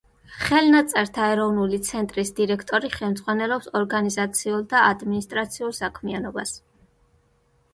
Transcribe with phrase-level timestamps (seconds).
[0.43, 6.57] ხელნაწერთა ეროვნული ცენტრის დირექტორი ხელმძღვანელობს ორგანიზაციულ და ადმინისტრაციულ საქმიანობას.